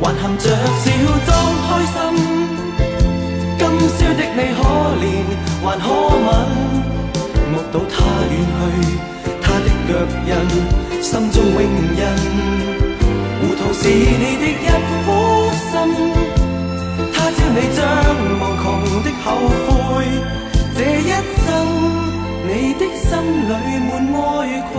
[0.00, 0.44] 还含着
[0.78, 0.84] 笑
[1.26, 1.28] 装
[1.66, 1.94] 开心？
[3.58, 4.58] 今宵的你可
[5.02, 5.04] 怜
[5.64, 5.84] 还可
[6.24, 6.28] 吻？
[7.52, 7.94] 目睹他
[8.30, 8.84] 远去，
[9.86, 9.90] 脚
[10.26, 10.30] 印。
[11.02, 12.02] 心中永印，
[13.38, 13.92] 糊涂是你
[14.40, 14.66] 的一颗
[15.52, 15.72] 心。
[17.12, 17.78] 他朝你将
[18.40, 18.64] 无穷
[19.04, 19.26] 的后
[19.66, 19.70] 悔，
[20.74, 21.10] 这一
[21.44, 21.48] 生
[22.48, 23.06] 你的心
[23.46, 23.50] 里
[23.86, 24.20] 满哀
[24.72, 24.74] 困。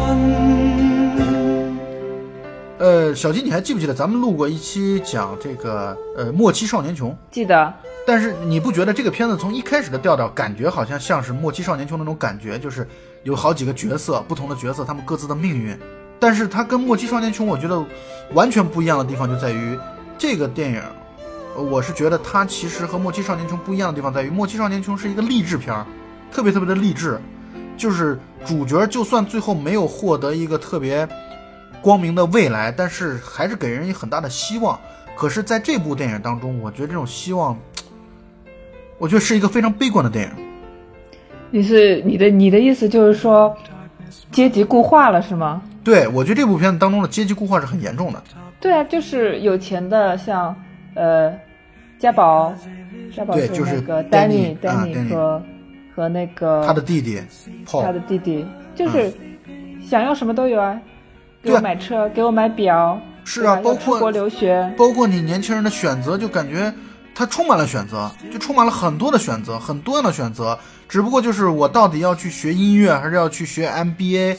[2.79, 7.11] 呃，小金，你还记不记得咱们录过一期讲这个呃《莫欺少年穷》？
[7.31, 7.73] 记得。
[8.05, 12.87] 但是你不觉得这个片子从一开始的调调，感觉好像像是《莫欺少年穷》那种感觉，就是
[13.27, 15.77] 有好几个角色，不同的角色，他们各自的命运。
[16.17, 17.85] 但是它跟《莫欺少年穷》我觉得
[18.33, 19.77] 完全不一样的地方就在于，
[20.17, 20.81] 这个电影，
[21.69, 25.85] 我是觉得它其实和《莫欺少年穷》不一样的地方在于，《莫欺少年穷》是一个励志片儿，
[26.31, 27.19] 特别特别的励志，
[27.75, 31.05] 就是主角就算最后没有获得一个特别
[31.81, 34.79] 光明的未来，但是还是给人以很大的希望。
[35.17, 37.59] 可是，在这部电影当中，我觉得这种希望，
[38.97, 40.46] 我觉得是一个非常悲观的电影。
[41.49, 43.55] 你是你的你的意思就是说，
[44.31, 45.61] 阶级固化了是吗？
[45.83, 48.21] 对，我觉得这部片子当中的阶级固化是很严重的。
[48.59, 50.53] 对啊，就是有钱的像
[50.95, 51.33] 呃
[51.97, 52.53] 家宝，
[53.15, 55.41] 家宝对就是那个 Danny Danny 和
[55.95, 57.21] 和那个他的弟弟
[57.65, 59.13] 他的弟弟，就是
[59.81, 60.77] 想要什么都有啊，
[61.41, 66.73] 给我买车，给我买表，是啊，包括出国留学，包括你年轻人的选择，就感觉
[67.15, 70.57] 他充满了选择，就充满了很多的选择，很多样的选择。
[70.87, 74.37] 只不过就是我到底要去学音乐，还是要去学 MBA？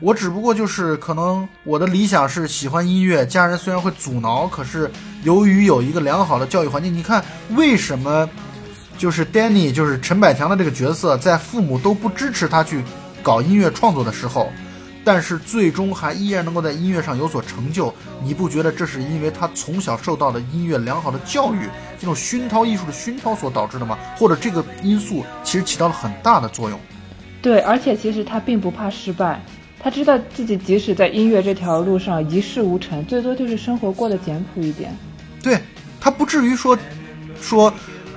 [0.00, 4.88] 我只不过就是可能我的理想是喜欢音乐，家人虽然会阻挠，可是
[5.24, 7.24] 由于有一个良好的教育环境，你看
[7.56, 8.28] 为什么
[8.96, 12.80] 就是 Danny 就是陈百强的这个角色，在父母都不支持他去
[13.22, 14.52] 搞音乐创作的时候，
[15.08, 17.90] 但是最终还依然能够在音乐上有所成就，
[18.22, 21.66] 你不觉得这是因为他从小受到的音乐良好的教育，
[21.98, 23.96] 这种熏陶艺术的熏陶所导致的吗？
[24.18, 26.78] 或者这个因素其实起到了很大的作用？
[27.40, 29.42] 对，而且其实他并不怕失败，
[29.80, 34.94] 他知道自己即使在音乐这条路上一事无成，最多就是生活过得简朴一点。
[35.42, 35.58] 对
[35.98, 36.78] 他不至于说
[37.40, 37.72] 说，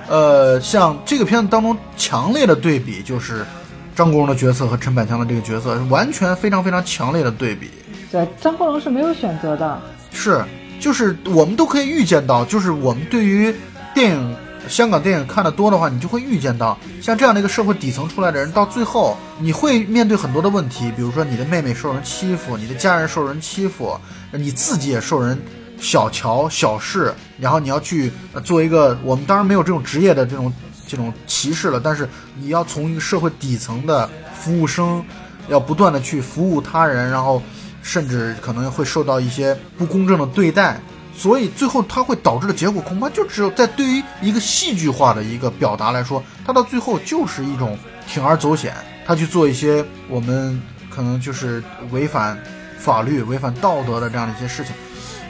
[0.08, 3.46] 呃，像这个片子当中强烈的对比就是
[3.94, 7.70] 张国荣的角色和陈百强的这个角色，完全非常非常强烈的对比。
[8.10, 9.80] 对，张国荣是没有选择的，
[10.12, 10.44] 是，
[10.80, 13.54] 就是我们都可以预见到，就是我们对于
[13.94, 14.36] 电影、
[14.68, 23.98] 香港电影看的多的话，你就会预见到，像这样的一个社会底层出来的人，到最后你会面对很多的问题，比如说你的妹妹受人欺负，你的家人受人欺负，
[24.30, 25.38] 你自己也受人
[25.78, 30.52] 小瞧、小视，然后你要去呃做一个，我们当然没有这种职业的这种
[30.92, 35.02] 这种歧视了，但是你要从一个社会底层的服务生，
[35.48, 37.42] 要不断的去服务他人，然后
[37.82, 40.78] 甚至可能会受到一些不公正的对待，
[41.16, 48.74] 所以最后它会导致的结果，恐怕就只有在对于一个戏剧化的一个表达来说，它到最后就是一种铤而走险，
[49.06, 52.38] 他去做一些我们可能就是违反
[52.78, 54.74] 法律、违反道德的这样的一些事情，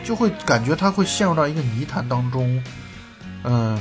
[0.03, 2.61] 就会感觉他会陷入到一个泥潭当中，
[3.45, 3.81] 嗯、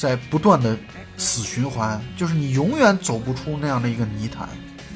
[0.00, 0.74] 在不断的
[1.18, 4.48] 死循环，就是你永远走不出那样的一个泥潭。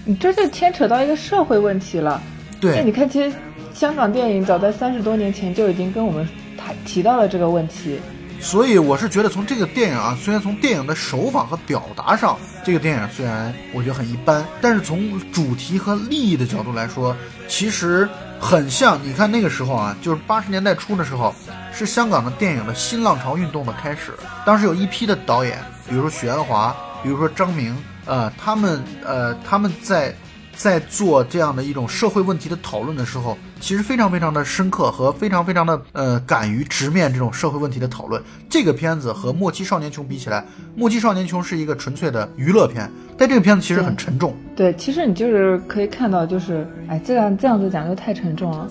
[0.07, 2.23] 你这就牵扯到一个社会问题了。
[2.63, 3.37] 那对你，看，其实
[3.75, 8.01] 香港电影早在三十多年前就已经跟我们谈提到了这个问题。
[8.41, 17.15] 所以我是觉得从这个电影啊，虽然从电影的手法和表达上，这个电影虽然我觉得很一般，但是从主题和利益的角度来说，
[17.47, 18.09] 其实
[18.45, 19.03] 很像。
[19.03, 21.35] 你看那个时候啊，就是八十年代初的时候，
[21.73, 24.13] 是香港的电影的新浪潮运动的开始。
[24.45, 30.15] 当时有一批的导演，比如说许鞍华，比如说张明，呃，他们呃他们在
[30.57, 38.23] 在做这样的一种社会问题的讨论的时候，其实非常非常的深刻和非常非常的呃敢于直面这种社会问题的讨论。
[38.49, 40.41] 这个片子和《莫欺少年穷》比起来，
[40.77, 44.35] 《莫欺少年穷》是一个纯粹的娱乐片，但这个片子其实很沉重。
[44.55, 48.69] 对，其实你就是可以看到，就是哎，这样这样子讲就太沉重了。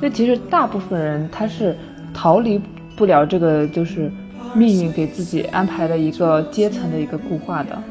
[0.00, 1.76] 那其实大部分人他是
[2.12, 2.60] 逃离
[2.96, 4.10] 不了这个，就是
[4.54, 7.82] 命运给自己安排的一个阶层的一个固化的。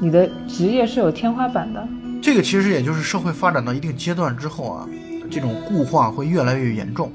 [0.00, 1.86] 你的职业是有天花板的。
[2.20, 4.86] 这个其实也就是社会发展到一定阶段之后啊，
[5.30, 7.10] 这种固化会越来越严重。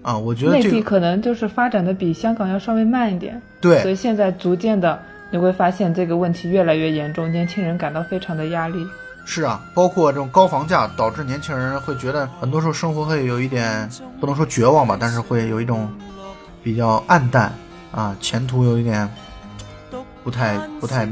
[0.00, 4.98] 啊，我觉得内这个地可能就是发展的比香港要稍微慢一点，对所以现在逐渐的
[5.30, 8.86] 你会发现这个问题越来越严重，年轻人感到非常的压力。
[9.26, 13.86] 是啊，包括这种高房价导致年轻人会觉得很多时候生活会有一点
[14.20, 15.86] 不能说绝望吧，但是会有一种
[16.62, 17.52] 比较暗淡
[17.92, 19.06] 啊，前途有一点
[20.28, 21.08] 不太不太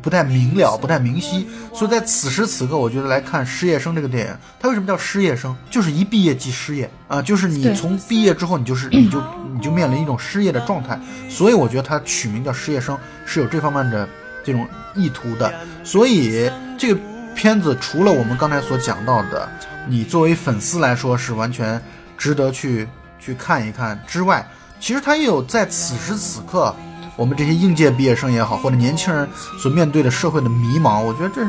[0.00, 1.44] 不太明了，不太明晰。
[1.74, 5.56] 所以在此时此刻，我觉得来看《失业生》这个电影，它为什么叫失业生？
[5.68, 9.20] 就是一毕业即失业啊，就是你从毕业之后，你就是你就
[9.52, 10.96] 你就面临一种失业的状态。
[11.28, 12.94] 所以我觉得它取名叫《失业生》
[13.26, 14.08] 是有这方面的
[14.44, 14.64] 这种
[14.94, 15.52] 意图的。
[15.82, 16.48] 所以
[16.78, 17.00] 这个
[17.34, 19.48] 片子除了我们刚才所讲到的，
[19.88, 21.82] 你作为粉丝来说是完全
[22.16, 22.86] 值得去
[23.18, 24.48] 去看一看之外，
[24.78, 26.72] 其实它也有在此时此刻，
[27.20, 31.46] 我们这些应届毕业生也好，或者年轻人所面对的社会的迷茫，我觉得这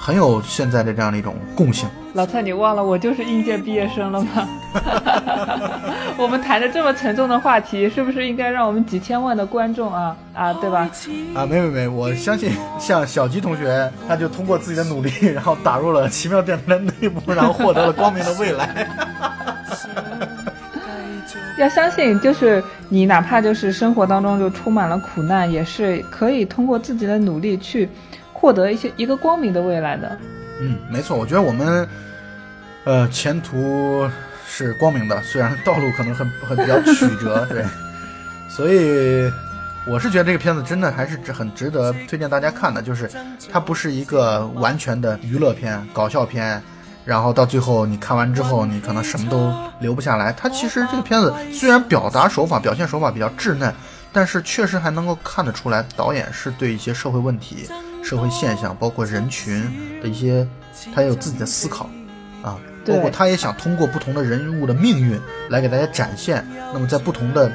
[0.00, 1.88] 很有现在的这样的一种共性。
[2.14, 4.48] 老蔡，你忘了我就是应届毕业生了吗？
[6.18, 10.90] 我们谈的这么沉重的话题，是不是应该让我们几千万的观众啊啊，对吧？
[11.36, 18.84] 啊，没没没，我相信 像小吉同学，他就通过自己的努力，然后打入了奇妙电台的内部，然后获得了光明的未来。
[21.58, 27.88] 要相信，就是你哪怕就是生活当中就充满了苦难，也是可以通过自己的努力去
[28.32, 30.18] 获得一些一个光明的未来的。
[30.60, 31.88] 嗯，没错，我觉得我们
[32.84, 34.08] 呃前途
[34.46, 37.64] 是光明的，虽然道路可能很很比较曲折，对，
[38.48, 39.30] 所以
[39.86, 43.10] 我是觉得这个片子真的还是值很值得推荐大家看的，就是
[43.50, 46.62] 它不是一个完全的娱乐片、搞笑片。
[47.04, 50.32] 然后到最后，你看完之后，你可能什么都留不下来。
[50.32, 53.74] 它其实这个片子虽然表达手法、表现手法比较稚嫩，
[54.12, 57.68] 但是确实还能够看得出来，导演是对一些社会问题、
[58.04, 60.46] 社会现象，包括人群的一些，
[60.94, 61.88] 他也有自己的思考
[62.42, 62.58] 啊。
[62.86, 65.20] 包括他也想通过不同的人物的命运
[65.50, 66.44] 来给大家展现。
[66.72, 67.52] 那么在不同的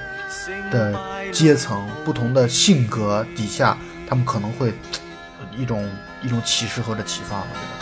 [0.72, 0.96] 的
[1.32, 3.76] 阶层、不同的性格底下，
[4.08, 4.72] 他们可能会
[5.58, 5.90] 一种
[6.22, 7.38] 一种启示或者启发。
[7.38, 7.75] 我觉得。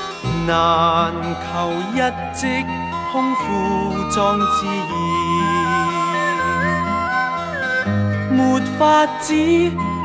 [0.48, 1.98] 难求一
[2.34, 2.48] 即
[3.12, 3.44] 空负
[4.12, 4.70] 壮志意，
[8.32, 9.34] 没法子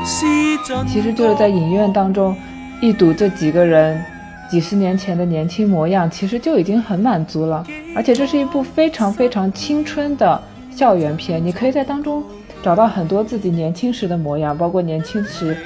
[0.05, 2.35] 其实就是在影院当中
[2.81, 4.01] 一睹这几个人
[4.49, 7.65] 几十年前的年轻模样，其实就已经很满足了。
[7.95, 10.41] 而且这是一部非常非常青春的
[10.71, 12.23] 校园片，你可以在当中
[12.63, 15.57] 找到很多自己年轻时的模样，包括年轻时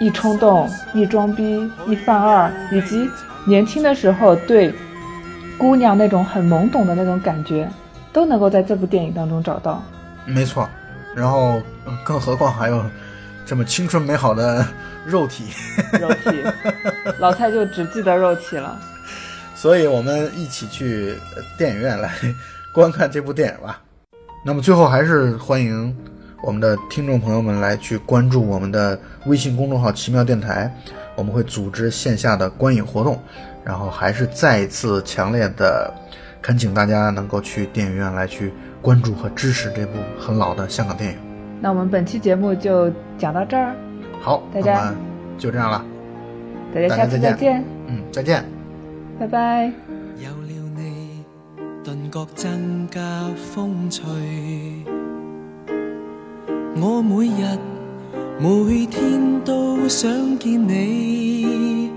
[0.00, 3.08] 一冲动、一装逼、一犯二，以及。
[3.46, 4.72] 年轻的时候对
[5.58, 7.68] 姑娘那种很懵懂的那种感觉，
[8.12, 9.82] 都能够在这部电影当中找到。
[10.26, 10.68] 没错，
[11.14, 11.60] 然后
[12.04, 12.82] 更何况还有
[13.44, 14.66] 这么青春美好的
[15.04, 15.44] 肉体。
[16.00, 16.42] 肉体，
[17.20, 18.78] 老蔡就只记得肉体了。
[19.54, 21.14] 所以我们一起去
[21.56, 22.10] 电影院来
[22.74, 23.80] 观看这部电影吧。
[24.44, 25.96] 那么最后还是欢迎
[26.42, 30.70] 我们的听众朋友们来去关注我们的微信公众号“奇妙电台”。
[31.16, 33.18] 我们会组织线下的观影活动，
[33.64, 35.92] 然后还是再一次强烈的
[36.42, 38.52] 恳请大家能够去电影院来去
[38.82, 41.18] 关注和支持这部很老的香港电影。
[41.60, 43.74] 那我们本期节目就讲到这儿，
[44.20, 44.92] 好，大家
[45.38, 45.84] 就这样了，
[46.74, 48.44] 大家下次再见，嗯，再见，
[49.18, 49.72] 拜拜。
[50.18, 51.24] 有了你，
[51.82, 53.00] 顿觉增加
[53.36, 54.02] 风趣，
[56.76, 57.83] 我每日。
[58.36, 61.88] 每天都想见你，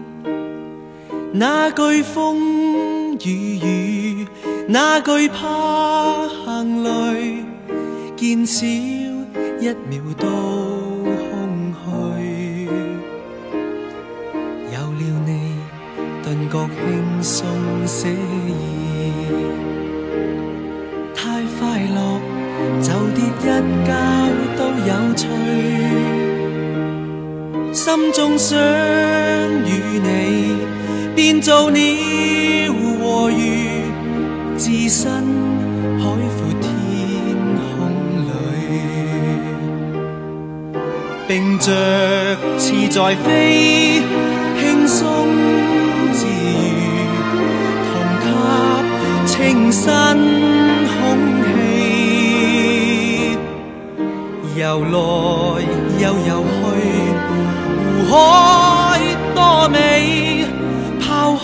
[1.33, 4.27] 那句风雨雨，
[4.67, 7.43] 那句怕行雷，
[8.15, 12.69] 见少一秒都空虚。
[14.71, 15.29] 有了你，
[16.23, 17.45] 顿觉轻松
[17.87, 18.07] 些
[28.07, 30.55] 心中想与你，
[31.13, 31.81] 变做鸟
[33.01, 33.81] 和鱼，
[34.57, 35.11] 置身
[35.99, 36.05] 海
[36.37, 36.69] 阔天
[37.59, 37.67] 空
[38.23, 38.31] 里，
[41.27, 41.67] 并着
[42.57, 44.01] 翅在飞，
[44.57, 45.27] 轻松
[46.13, 47.35] 自如，
[47.91, 47.93] 同
[49.25, 49.83] 吸清新
[50.93, 50.95] 空
[51.43, 51.45] 气，
[54.57, 54.95] 游来
[55.99, 56.46] 又游。
[58.09, 58.99] 海
[59.35, 60.45] 多美，
[61.01, 61.43] 抛开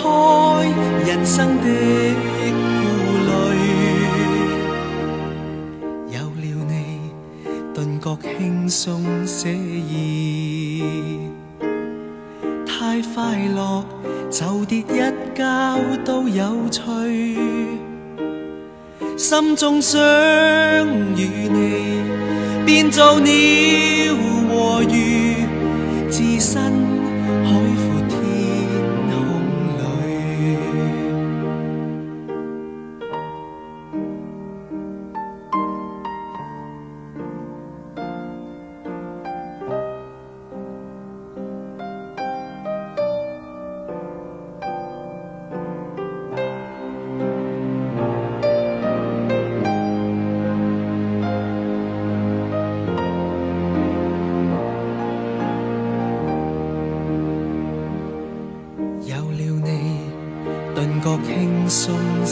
[1.06, 1.68] 人生的
[2.54, 2.84] 顾
[3.28, 3.32] 虑，
[6.10, 6.72] 有了你，
[7.74, 11.20] 顿觉轻松写意。
[12.66, 13.84] 太快乐，
[14.32, 16.82] 就跌一跤都有趣。
[19.18, 22.02] 心中想与你，
[22.66, 23.93] 变做你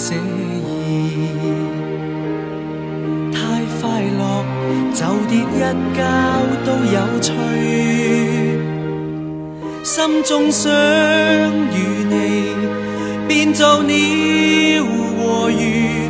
[0.02, 0.18] 写意。
[3.32, 3.38] 太
[3.80, 4.22] 快乐，
[4.95, 5.60] 就跌一
[5.95, 5.99] 跤
[6.66, 7.30] 都有趣。
[9.84, 9.93] 心
[10.24, 11.78] 中想与
[12.10, 12.16] 你，
[13.28, 13.93] 变做鸟
[15.20, 16.10] 和鱼，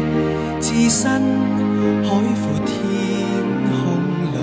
[0.61, 1.21] 置身
[2.01, 2.07] 海
[2.39, 2.71] 阔天
[3.67, 3.75] 空
[4.31, 4.39] 里，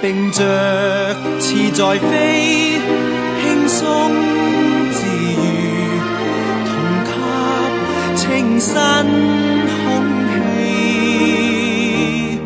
[0.00, 0.38] 并着
[1.40, 2.78] 翅在飞，
[3.42, 4.39] 轻松。
[8.60, 8.84] 新空
[10.28, 12.36] 气，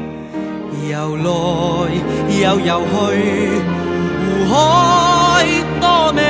[0.89, 1.25] 游来
[2.41, 2.93] 又游去，
[4.47, 4.53] 湖海
[5.81, 6.23] 多美，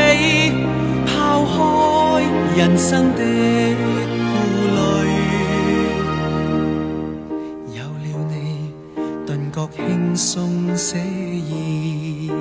[1.04, 1.52] 抛开
[2.56, 3.20] 人生的
[4.30, 4.32] 顾
[4.74, 4.78] 虑，
[7.76, 8.72] 有了你，
[9.26, 12.32] 顿觉轻松惬意，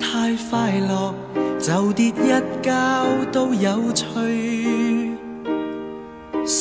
[0.00, 1.14] 太快乐，
[1.60, 4.81] 就跌一跤都有趣。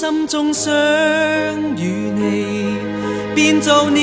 [0.02, 0.74] 心中想
[1.78, 2.76] 与你，
[3.36, 4.02] 变做鸟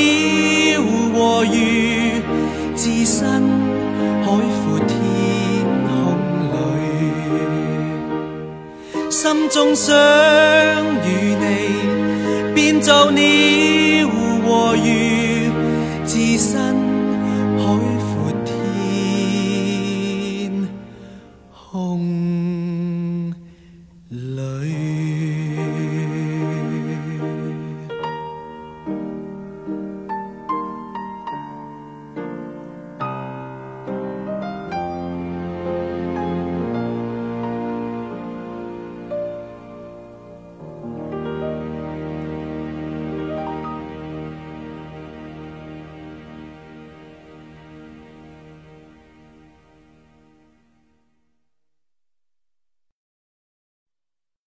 [1.13, 2.23] 和鱼，
[2.77, 3.27] 置身
[4.23, 4.97] 海阔天
[5.89, 5.91] 空
[6.53, 6.55] 里。
[9.11, 9.93] 心中想
[11.05, 11.45] 与你，
[12.55, 13.21] 变做鸟
[14.47, 15.08] 和鱼